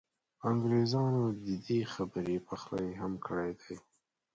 [0.49, 3.75] انګېرنو د دې خبرې پخلی هم کړی دی.